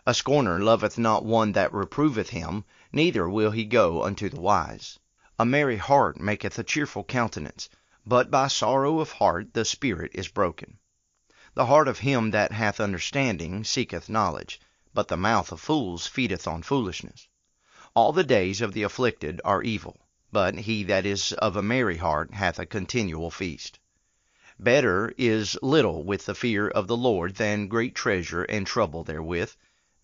A 0.05 0.13
scorner 0.13 0.59
loveth 0.59 0.97
not 0.97 1.23
one 1.23 1.53
that 1.53 1.71
reproveth 1.71 2.31
him, 2.31 2.65
neither 2.91 3.29
will 3.29 3.51
he 3.51 3.63
go 3.63 4.03
unto 4.03 4.27
the 4.27 4.41
wise. 4.41 4.99
A 5.39 5.45
merry 5.45 5.77
heart 5.77 6.19
maketh 6.19 6.59
a 6.59 6.63
cheerful 6.65 7.05
countenance, 7.05 7.69
but 8.05 8.29
by 8.29 8.49
sorrow 8.49 8.99
of 8.99 9.13
heart 9.13 9.53
the 9.53 9.63
spirit 9.63 10.11
is 10.13 10.27
broken. 10.27 10.77
The 11.53 11.67
heart 11.67 11.87
of 11.87 11.99
him 11.99 12.31
that 12.31 12.51
hath 12.51 12.81
understanding 12.81 13.63
seeketh 13.63 14.09
knowledge, 14.09 14.59
but 14.93 15.07
the 15.07 15.15
mouth 15.15 15.53
of 15.53 15.61
fools 15.61 16.05
feedeth 16.05 16.47
on 16.49 16.63
foolishness. 16.63 17.29
All 17.95 18.11
the 18.11 18.25
days 18.25 18.59
of 18.59 18.73
the 18.73 18.83
afflicted 18.83 19.39
are 19.45 19.63
evil, 19.63 20.05
but 20.33 20.53
he 20.57 20.83
that 20.83 21.05
is 21.05 21.31
of 21.31 21.55
a 21.55 21.61
merry 21.63 21.95
heart 21.95 22.33
hath 22.33 22.59
a 22.59 22.65
continual 22.65 23.31
feast. 23.31 23.79
Better 24.59 25.13
is 25.17 25.57
little 25.61 26.03
with 26.03 26.25
the 26.25 26.35
fear 26.35 26.67
of 26.67 26.87
the 26.87 26.97
Lord 26.97 27.35
than 27.35 27.69
great 27.69 27.95
treasure 27.95 28.43
and 28.43 28.67
trouble 28.67 29.05
therewith. 29.05 29.53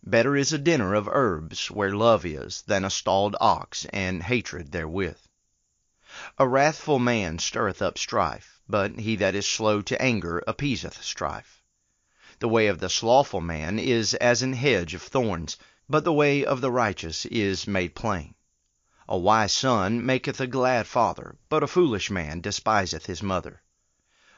Better 0.05 0.37
is 0.37 0.53
a 0.53 0.57
dinner 0.57 0.93
of 0.93 1.09
herbs 1.09 1.69
where 1.69 1.93
love 1.93 2.25
is, 2.25 2.61
than 2.61 2.85
a 2.85 2.89
stalled 2.89 3.35
ox 3.41 3.83
and 3.91 4.23
hatred 4.23 4.71
therewith. 4.71 5.19
A 6.37 6.47
wrathful 6.47 6.99
man 6.99 7.37
stirreth 7.37 7.81
up 7.81 7.97
strife, 7.97 8.61
but 8.69 8.97
he 8.97 9.17
that 9.17 9.35
is 9.35 9.45
slow 9.45 9.81
to 9.81 10.01
anger 10.01 10.41
appeaseth 10.47 11.03
strife. 11.03 11.61
The 12.39 12.47
way 12.47 12.67
of 12.67 12.79
the 12.79 12.89
slothful 12.89 13.41
man 13.41 13.77
is 13.77 14.13
as 14.13 14.41
an 14.41 14.53
hedge 14.53 14.93
of 14.93 15.01
thorns, 15.01 15.57
but 15.89 16.05
the 16.05 16.13
way 16.13 16.45
of 16.45 16.61
the 16.61 16.71
righteous 16.71 17.25
is 17.25 17.67
made 17.67 17.93
plain. 17.93 18.35
A 19.09 19.17
wise 19.17 19.51
son 19.51 20.05
maketh 20.05 20.39
a 20.39 20.47
glad 20.47 20.87
father, 20.87 21.35
but 21.49 21.61
a 21.61 21.67
foolish 21.67 22.09
man 22.09 22.39
despiseth 22.39 23.05
his 23.07 23.21
mother. 23.21 23.61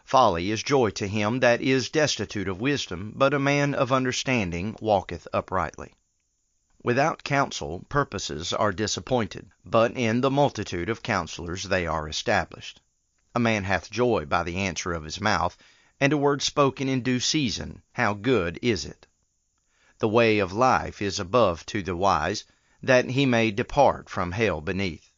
Folly 0.03 0.49
is 0.49 0.63
joy 0.63 0.89
to 0.89 1.07
him 1.07 1.41
that 1.41 1.61
is 1.61 1.91
destitute 1.91 2.47
of 2.47 2.59
wisdom, 2.59 3.13
but 3.15 3.35
a 3.35 3.39
man 3.39 3.75
of 3.75 3.91
understanding 3.91 4.75
walketh 4.81 5.27
uprightly. 5.31 5.93
Without 6.81 7.23
counsel 7.23 7.85
purposes 7.87 8.51
are 8.51 8.71
disappointed, 8.71 9.51
but 9.63 9.95
in 9.95 10.21
the 10.21 10.31
multitude 10.31 10.89
of 10.89 11.03
counselors 11.03 11.65
they 11.65 11.85
are 11.85 12.09
established. 12.09 12.81
A 13.35 13.39
man 13.39 13.63
hath 13.63 13.91
joy 13.91 14.25
by 14.25 14.41
the 14.41 14.57
answer 14.57 14.91
of 14.91 15.03
his 15.03 15.21
mouth, 15.21 15.55
and 15.99 16.11
a 16.11 16.17
word 16.17 16.41
spoken 16.41 16.89
in 16.89 17.01
due 17.03 17.19
season, 17.19 17.83
how 17.91 18.15
good 18.15 18.57
is 18.63 18.85
it! 18.85 19.05
The 19.99 20.09
way 20.09 20.39
of 20.39 20.51
life 20.51 20.99
is 20.99 21.19
above 21.19 21.63
to 21.67 21.83
the 21.83 21.95
wise, 21.95 22.43
that 22.81 23.11
he 23.11 23.27
may 23.27 23.51
depart 23.51 24.09
from 24.09 24.31
hell 24.31 24.61
beneath. 24.61 25.11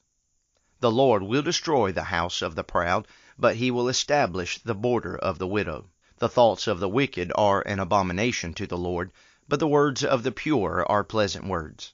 The 0.82 0.92
Lord 0.92 1.24
will 1.24 1.42
destroy 1.42 1.94
the 1.94 2.04
house 2.04 2.42
of 2.42 2.56
the 2.56 2.66
proud, 2.66 3.08
but 3.44 3.58
he 3.58 3.70
will 3.70 3.90
establish 3.90 4.58
the 4.60 4.74
border 4.74 5.18
of 5.18 5.38
the 5.38 5.46
widow. 5.46 5.90
The 6.20 6.30
thoughts 6.30 6.66
of 6.66 6.80
the 6.80 6.88
wicked 6.88 7.30
are 7.36 7.60
an 7.64 7.78
abomination 7.78 8.54
to 8.54 8.66
the 8.66 8.78
Lord, 8.78 9.12
but 9.50 9.60
the 9.60 9.68
words 9.68 10.02
of 10.02 10.24
the 10.24 10.32
pure 10.32 10.86
are 10.88 11.04
pleasant 11.04 11.46
words. 11.46 11.92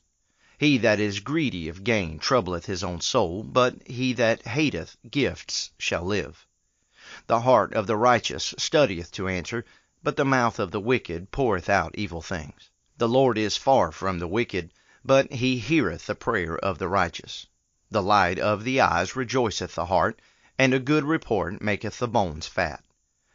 He 0.59 0.77
that 0.77 0.99
is 0.99 1.21
greedy 1.21 1.67
of 1.67 1.83
gain 1.83 2.19
troubleth 2.19 2.67
his 2.67 2.83
own 2.83 3.01
soul, 3.01 3.41
but 3.41 3.81
he 3.87 4.13
that 4.13 4.43
hateth 4.45 4.95
gifts 5.09 5.71
shall 5.79 6.03
live. 6.03 6.45
The 7.25 7.41
heart 7.41 7.73
of 7.73 7.87
the 7.87 7.97
righteous 7.97 8.53
studieth 8.59 9.11
to 9.13 9.27
answer, 9.27 9.65
but 10.03 10.17
the 10.17 10.25
mouth 10.25 10.59
of 10.59 10.69
the 10.69 10.79
wicked 10.79 11.31
poureth 11.31 11.67
out 11.67 11.95
evil 11.97 12.21
things. 12.21 12.69
The 12.99 13.09
Lord 13.09 13.39
is 13.39 13.57
far 13.57 13.91
from 13.91 14.19
the 14.19 14.27
wicked, 14.27 14.71
but 15.03 15.33
he 15.33 15.57
heareth 15.57 16.05
the 16.05 16.13
prayer 16.13 16.59
of 16.59 16.77
the 16.77 16.87
righteous. 16.87 17.47
The 17.89 18.03
light 18.03 18.37
of 18.37 18.63
the 18.63 18.81
eyes 18.81 19.15
rejoiceth 19.15 19.73
the 19.73 19.87
heart, 19.87 20.21
and 20.59 20.73
a 20.73 20.79
good 20.79 21.05
report 21.05 21.61
maketh 21.61 21.99
the 21.99 22.07
bones 22.07 22.45
fat. 22.45 22.83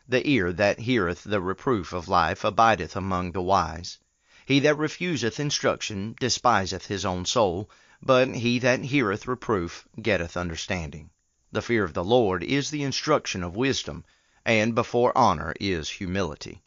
The 0.06 0.28
ear 0.28 0.52
that 0.52 0.78
heareth 0.78 1.24
the 1.24 1.40
reproof 1.40 1.94
of 1.94 2.06
life 2.06 2.44
abideth 2.44 2.94
among 2.94 3.32
the 3.32 3.40
wise. 3.40 3.96
He 4.44 4.60
that 4.60 4.76
refuseth 4.76 5.40
instruction 5.40 6.14
despiseth 6.20 6.84
his 6.86 7.06
own 7.06 7.24
soul, 7.24 7.70
but 8.02 8.34
he 8.34 8.58
that 8.58 8.84
heareth 8.84 9.26
reproof 9.26 9.88
getteth 10.00 10.36
understanding. 10.36 11.08
The 11.50 11.62
fear 11.62 11.82
of 11.82 11.94
the 11.94 12.04
Lord 12.04 12.44
is 12.44 12.68
the 12.68 12.82
instruction 12.82 13.42
of 13.42 13.56
wisdom, 13.56 14.04
and 14.44 14.74
before 14.74 15.16
honor 15.16 15.54
is 15.58 15.88
humility. 15.88 16.62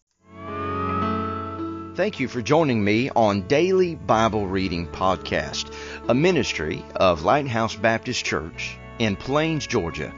Thank 1.94 2.20
you 2.20 2.28
for 2.28 2.42
joining 2.42 2.84
me 2.84 3.12
on 3.12 3.48
Daily 3.48 3.94
Bible 3.94 4.48
Reading 4.48 4.88
Podcast, 4.88 5.72
a 6.10 6.16
ministry 6.16 6.84
of 6.96 7.24
Lighthouse 7.24 7.76
Baptist 7.76 8.26
Church 8.26 8.76
in 8.98 9.16
Plains, 9.16 9.68
Georgia, 9.68 10.12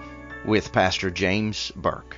with 0.45 0.71
Pastor 0.71 1.09
James 1.09 1.71
Burke. 1.75 2.15